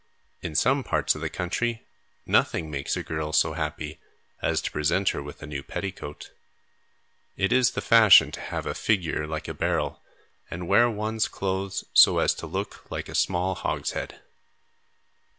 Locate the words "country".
1.29-1.85